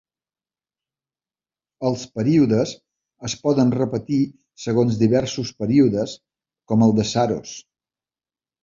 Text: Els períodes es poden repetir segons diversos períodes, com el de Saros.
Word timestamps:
Els 1.89 2.05
períodes 2.19 2.73
es 3.31 3.37
poden 3.45 3.75
repetir 3.77 4.21
segons 4.67 5.01
diversos 5.05 5.57
períodes, 5.63 6.19
com 6.73 6.89
el 6.89 7.01
de 7.03 7.09
Saros. 7.17 7.59